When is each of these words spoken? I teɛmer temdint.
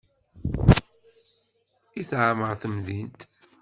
I 1.99 2.01
teɛmer 2.09 2.53
temdint. 2.61 3.19